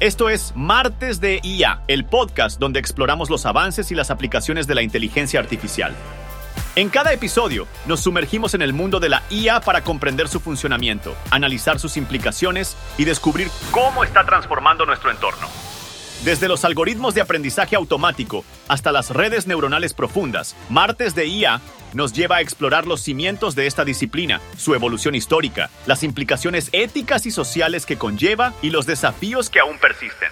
[0.00, 4.76] Esto es Martes de IA, el podcast donde exploramos los avances y las aplicaciones de
[4.76, 5.92] la inteligencia artificial.
[6.76, 11.16] En cada episodio nos sumergimos en el mundo de la IA para comprender su funcionamiento,
[11.32, 15.48] analizar sus implicaciones y descubrir cómo está transformando nuestro entorno.
[16.24, 21.60] Desde los algoritmos de aprendizaje automático hasta las redes neuronales profundas, Martes de IA
[21.94, 27.26] nos lleva a explorar los cimientos de esta disciplina, su evolución histórica, las implicaciones éticas
[27.26, 30.28] y sociales que conlleva y los desafíos que aún persisten.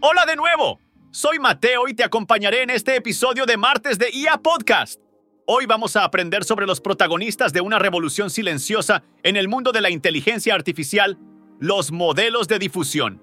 [0.00, 4.38] Hola de nuevo, soy Mateo y te acompañaré en este episodio de Martes de IA
[4.38, 5.00] Podcast.
[5.46, 9.80] Hoy vamos a aprender sobre los protagonistas de una revolución silenciosa en el mundo de
[9.80, 11.18] la inteligencia artificial,
[11.58, 13.22] los modelos de difusión.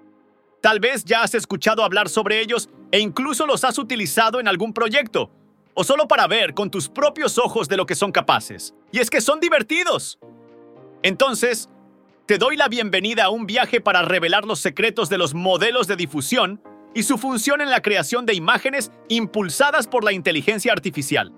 [0.62, 4.74] Tal vez ya has escuchado hablar sobre ellos e incluso los has utilizado en algún
[4.74, 5.30] proyecto,
[5.74, 8.74] o solo para ver con tus propios ojos de lo que son capaces.
[8.92, 10.20] Y es que son divertidos.
[11.02, 11.70] Entonces,
[12.26, 15.96] te doy la bienvenida a un viaje para revelar los secretos de los modelos de
[15.96, 16.62] difusión
[16.94, 21.34] y su función en la creación de imágenes impulsadas por la inteligencia artificial.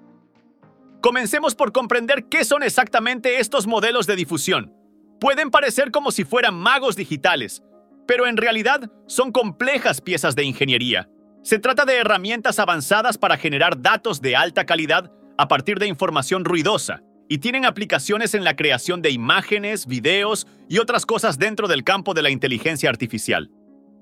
[1.01, 4.73] Comencemos por comprender qué son exactamente estos modelos de difusión.
[5.19, 7.63] Pueden parecer como si fueran magos digitales,
[8.05, 11.09] pero en realidad son complejas piezas de ingeniería
[11.45, 16.43] se trata de herramientas avanzadas para generar datos de alta calidad a partir de información
[16.43, 21.83] ruidosa y tienen aplicaciones en la creación de imágenes, videos y otras cosas dentro del
[21.83, 23.51] campo de la inteligencia artificial.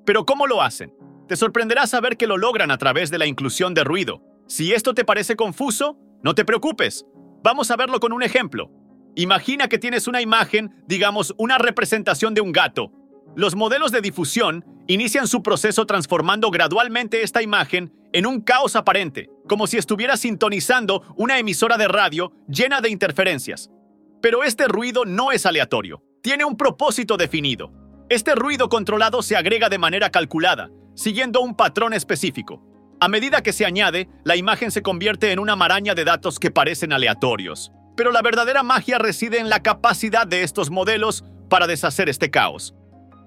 [0.05, 0.93] Pero ¿cómo lo hacen?
[1.27, 4.21] Te sorprenderá saber que lo logran a través de la inclusión de ruido.
[4.47, 7.05] Si esto te parece confuso, no te preocupes.
[7.43, 8.71] Vamos a verlo con un ejemplo.
[9.15, 12.93] Imagina que tienes una imagen, digamos una representación de un gato.
[13.35, 19.29] Los modelos de difusión inician su proceso transformando gradualmente esta imagen en un caos aparente,
[19.47, 23.71] como si estuviera sintonizando una emisora de radio llena de interferencias.
[24.21, 27.71] Pero este ruido no es aleatorio, tiene un propósito definido.
[28.07, 32.61] Este ruido controlado se agrega de manera calculada, siguiendo un patrón específico.
[32.99, 36.51] A medida que se añade, la imagen se convierte en una maraña de datos que
[36.51, 37.71] parecen aleatorios.
[37.97, 42.75] Pero la verdadera magia reside en la capacidad de estos modelos para deshacer este caos.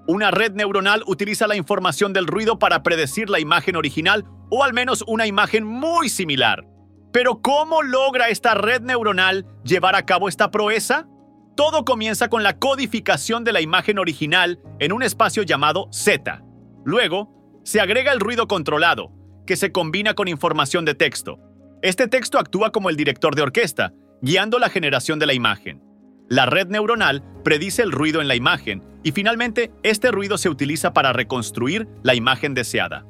[0.09, 4.73] Una red neuronal utiliza la información del ruido para predecir la imagen original o al
[4.73, 6.65] menos una imagen muy similar.
[7.13, 11.09] Pero ¿cómo logra esta red neuronal llevar a cabo esta proeza?
[11.57, 16.43] Todo comienza con la codificación de la imagen original en un espacio llamado Z.
[16.85, 19.11] Luego, se agrega el ruido controlado,
[19.45, 21.39] que se combina con información de texto.
[21.83, 25.86] Este texto actúa como el director de orquesta, guiando la generación de la imagen.
[26.29, 30.93] La red neuronal predice el ruido en la imagen y finalmente este ruido se utiliza
[30.93, 33.07] para reconstruir la imagen deseada.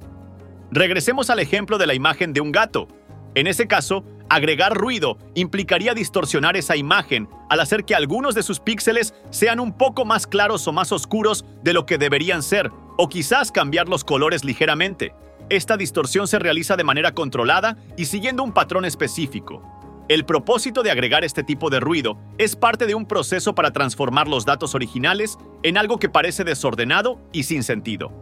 [0.70, 2.88] Regresemos al ejemplo de la imagen de un gato.
[3.34, 8.60] En ese caso, agregar ruido implicaría distorsionar esa imagen al hacer que algunos de sus
[8.60, 13.08] píxeles sean un poco más claros o más oscuros de lo que deberían ser, o
[13.08, 15.14] quizás cambiar los colores ligeramente.
[15.48, 19.62] Esta distorsión se realiza de manera controlada y siguiendo un patrón específico.
[20.08, 24.28] El propósito de agregar este tipo de ruido es parte de un proceso para transformar
[24.28, 28.12] los datos originales en algo que parece desordenado y sin sentido.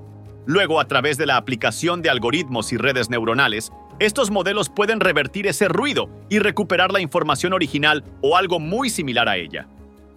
[0.46, 5.46] Luego, a través de la aplicación de algoritmos y redes neuronales, estos modelos pueden revertir
[5.46, 9.68] ese ruido y recuperar la información original o algo muy similar a ella.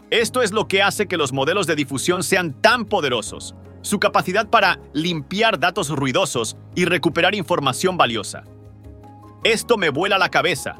[0.09, 4.49] Esto es lo que hace que los modelos de difusión sean tan poderosos, su capacidad
[4.49, 8.45] para limpiar datos ruidosos y recuperar información valiosa.
[9.43, 10.77] Esto me vuela la cabeza,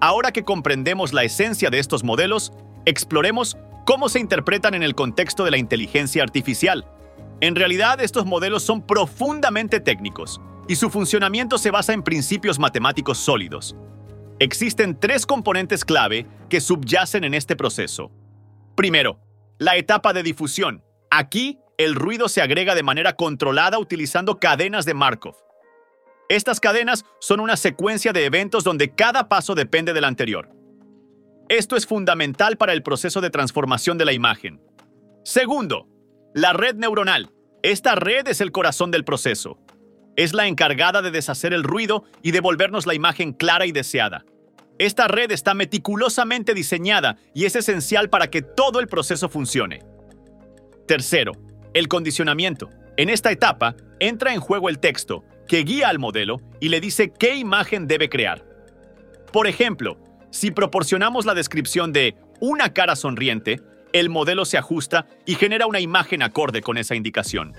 [0.00, 2.52] Ahora que comprendemos la esencia de estos modelos,
[2.86, 6.86] exploremos cómo se interpretan en el contexto de la inteligencia artificial.
[7.42, 13.18] En realidad, estos modelos son profundamente técnicos y su funcionamiento se basa en principios matemáticos
[13.18, 13.76] sólidos.
[14.38, 18.10] Existen tres componentes clave que subyacen en este proceso.
[18.74, 19.20] Primero,
[19.58, 20.82] la etapa de difusión.
[21.10, 25.34] Aquí, el ruido se agrega de manera controlada utilizando cadenas de Markov.
[26.30, 30.48] Estas cadenas son una secuencia de eventos donde cada paso depende del anterior.
[31.48, 34.62] Esto es fundamental para el proceso de transformación de la imagen.
[35.24, 35.88] Segundo,
[36.32, 37.32] la red neuronal.
[37.64, 39.58] Esta red es el corazón del proceso.
[40.14, 44.24] Es la encargada de deshacer el ruido y devolvernos la imagen clara y deseada.
[44.78, 49.82] Esta red está meticulosamente diseñada y es esencial para que todo el proceso funcione.
[50.86, 51.32] Tercero,
[51.74, 52.70] el condicionamiento.
[52.96, 57.12] En esta etapa entra en juego el texto, que guía al modelo y le dice
[57.12, 58.44] qué imagen debe crear.
[59.32, 59.98] Por ejemplo,
[60.30, 63.60] si proporcionamos la descripción de una cara sonriente,
[63.92, 67.52] el modelo se ajusta y genera una imagen acorde con esa indicación.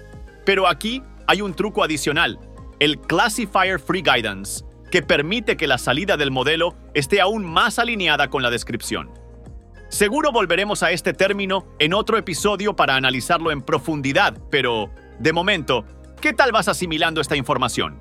[0.46, 2.40] Pero aquí hay un truco adicional,
[2.80, 8.30] el Classifier Free Guidance, que permite que la salida del modelo esté aún más alineada
[8.30, 9.12] con la descripción.
[9.90, 14.90] Seguro volveremos a este término en otro episodio para analizarlo en profundidad, pero
[15.20, 15.86] De momento,
[16.22, 17.98] ¿qué tal vas asimilando esta información?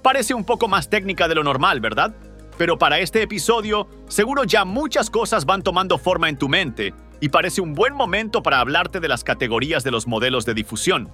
[0.00, 2.14] Parece un poco más técnica de lo normal, ¿verdad?
[2.56, 7.28] Pero para este episodio, seguro ya muchas cosas van tomando forma en tu mente y
[7.28, 11.10] parece un buen momento para hablarte de las categorías de los modelos de difusión.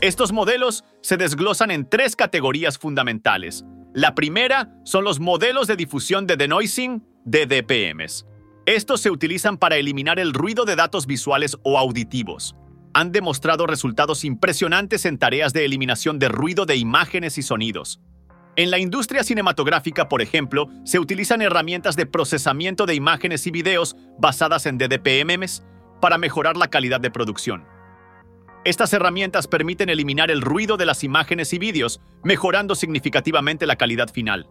[0.00, 3.66] Estos modelos se desglosan en tres categorías fundamentales.
[3.92, 8.24] La primera son los modelos de difusión de denoising, DDPMs.
[8.64, 12.56] Estos se utilizan para eliminar el ruido de datos visuales o auditivos.
[12.92, 18.00] Han demostrado resultados impresionantes en tareas de eliminación de ruido de imágenes y sonidos.
[18.56, 23.96] En la industria cinematográfica, por ejemplo, se utilizan herramientas de procesamiento de imágenes y videos
[24.18, 25.62] basadas en DDPMs
[26.00, 27.64] para mejorar la calidad de producción.
[28.64, 34.10] Estas herramientas permiten eliminar el ruido de las imágenes y vídeos, mejorando significativamente la calidad
[34.10, 34.48] final.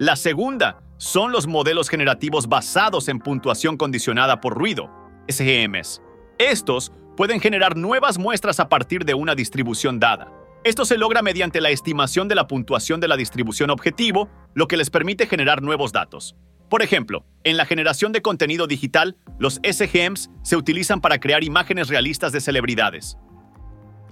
[0.00, 4.90] La segunda son los modelos generativos basados en puntuación condicionada por ruido,
[5.28, 6.02] SGMs.
[6.38, 10.32] Estos pueden generar nuevas muestras a partir de una distribución dada.
[10.64, 14.76] Esto se logra mediante la estimación de la puntuación de la distribución objetivo, lo que
[14.76, 16.36] les permite generar nuevos datos.
[16.70, 21.88] Por ejemplo, en la generación de contenido digital, los SGMs se utilizan para crear imágenes
[21.88, 23.18] realistas de celebridades.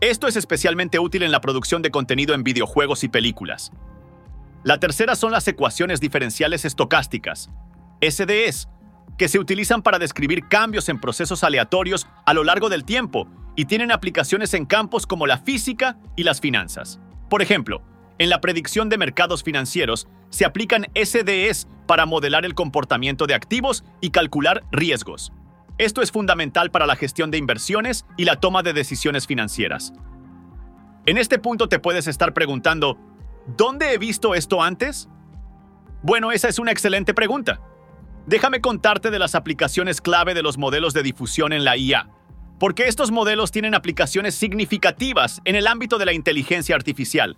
[0.01, 3.73] Esto es especialmente útil en la producción de contenido en videojuegos y películas.
[4.63, 7.51] La tercera son las ecuaciones diferenciales estocásticas,
[8.01, 8.69] SDS,
[9.23, 13.67] que se utilizan para describir cambios en procesos aleatorios a lo largo del tiempo y
[13.67, 16.99] tienen aplicaciones en campos como la física y las finanzas.
[17.31, 17.83] Por ejemplo,
[18.19, 23.85] en la predicción de mercados financieros se aplican SDS para modelar el comportamiento de activos
[24.01, 25.33] y calcular riesgos.
[25.79, 29.93] Esto es fundamental para la gestión de inversiones y la toma de decisiones financieras.
[31.07, 32.99] En este punto te puedes estar preguntando,
[33.57, 35.09] ¿dónde he visto esto antes?
[36.03, 37.61] Bueno, esa es una excelente pregunta.
[38.27, 42.09] Déjame contarte de las aplicaciones clave de los modelos de difusión en la IA,
[42.61, 47.37] porque estos modelos tienen aplicaciones significativas en el ámbito de la inteligencia artificial.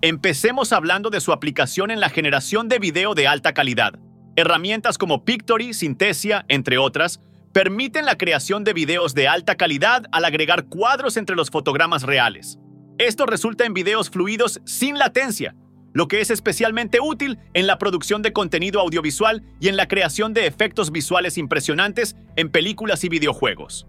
[0.00, 3.98] Empecemos hablando de su aplicación en la generación de video de alta calidad.
[4.36, 7.20] Herramientas como Pictory, Synthesia, entre otras,
[7.52, 12.58] permiten la creación de videos de alta calidad al agregar cuadros entre los fotogramas reales.
[12.98, 15.56] Esto resulta en videos fluidos sin latencia,
[15.92, 20.34] lo que es especialmente útil en la producción de contenido audiovisual y en la creación
[20.34, 23.86] de efectos visuales impresionantes en películas y videojuegos.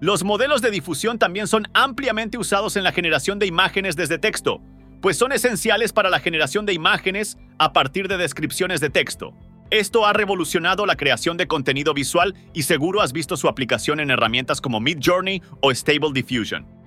[0.00, 4.62] Los modelos de difusión también son ampliamente usados en la generación de imágenes desde texto,
[5.02, 9.34] pues son esenciales para la generación de imágenes a partir de descripciones de texto.
[9.70, 14.10] Esto ha revolucionado la creación de contenido visual y seguro has visto su aplicación en
[14.10, 16.79] herramientas como Midjourney o Stable Diffusion.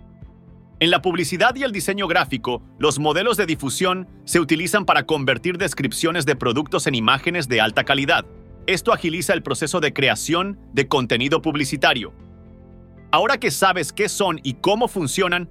[0.84, 5.58] En la publicidad y el diseño gráfico, los modelos de difusión se utilizan para convertir
[5.58, 8.26] descripciones de productos en imágenes de alta calidad.
[8.68, 12.14] Esto agiliza el proceso de creación de contenido publicitario.
[13.14, 15.50] Ahora que sabes qué son y cómo funcionan,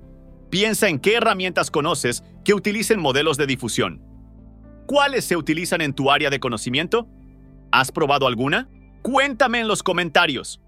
[0.51, 4.03] piensa en qué herramientas conoces que utilicen modelos de difusión.
[4.85, 7.09] ¿Cuáles se utilizan en tu área de conocimiento?
[7.71, 8.69] ¿Has probado alguna?
[9.01, 10.61] Cuéntame en los comentarios.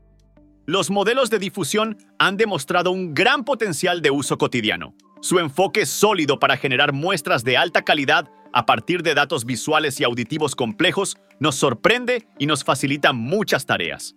[0.67, 4.95] Los modelos de difusión han demostrado un gran potencial de uso cotidiano.
[5.21, 10.05] Su enfoque sólido para generar muestras de alta calidad a partir de datos visuales y
[10.05, 14.17] auditivos complejos nos sorprende y nos facilita muchas tareas.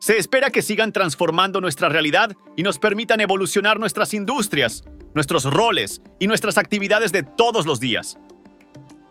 [0.00, 4.82] Se espera que sigan transformando nuestra realidad y nos permitan evolucionar nuestras industrias,
[5.14, 8.18] nuestros roles y nuestras actividades de todos los días.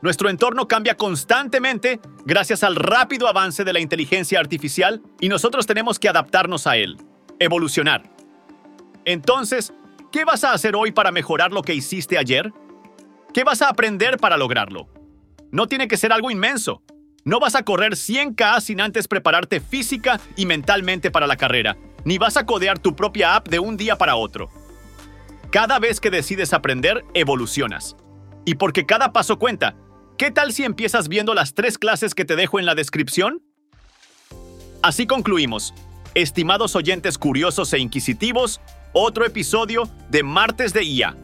[0.04, 5.98] Nuestro entorno cambia constantemente gracias al rápido avance de la inteligencia artificial y nosotros tenemos
[5.98, 6.98] que adaptarnos a él,
[7.40, 8.12] evolucionar.
[9.06, 9.72] Entonces,
[10.12, 12.52] ¿qué vas a hacer hoy para mejorar lo que hiciste ayer?
[13.34, 14.90] ¿Qué vas a aprender para lograrlo?
[15.54, 16.84] No tiene que ser algo inmenso.
[17.24, 22.18] No vas a correr 100K sin antes prepararte física y mentalmente para la carrera, ni
[22.18, 24.50] vas a codear tu propia app de un día para otro.
[25.50, 27.96] Cada vez que decides aprender, evolucionas.
[28.44, 29.78] Y porque cada paso cuenta,
[30.24, 33.42] ¿Qué tal si empiezas viendo las tres clases que te dejo en la descripción?
[34.82, 35.74] Así concluimos.
[36.16, 38.62] Estimados oyentes curiosos e inquisitivos,
[38.94, 41.18] otro episodio de Martes de IA.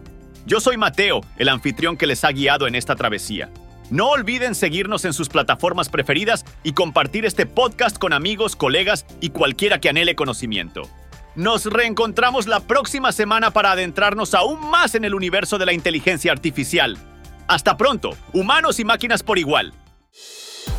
[0.46, 3.50] Yo soy Mateo, el anfitrión que les ha guiado en esta travesía.
[3.90, 9.30] No olviden seguirnos en sus plataformas preferidas y compartir este podcast con amigos, colegas y
[9.30, 10.82] cualquiera que anhele conocimiento.
[11.38, 16.34] Nos reencontramos la próxima semana para adentrarnos aún más en el universo de la inteligencia
[16.34, 16.98] artificial.
[17.50, 19.74] Hasta pronto, humanos y máquinas por igual.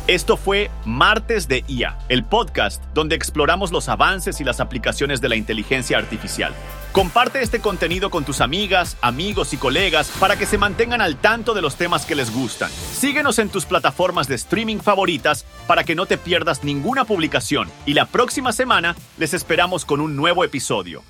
[0.07, 5.27] Esto fue Martes de IA, el podcast donde exploramos los avances y las aplicaciones de
[5.27, 6.53] la inteligencia artificial.
[6.93, 11.53] Comparte este contenido con tus amigas, amigos y colegas para que se mantengan al tanto
[11.53, 12.71] de los temas que les gustan.
[12.71, 17.95] Síguenos en tus plataformas de streaming favoritas para que no te pierdas ninguna publicación y
[17.95, 21.03] la próxima semana les esperamos con un nuevo episodio.